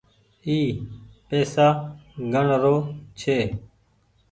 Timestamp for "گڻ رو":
2.33-2.75